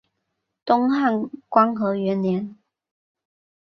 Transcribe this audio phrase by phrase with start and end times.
[0.65, 2.57] 东汉光和元年。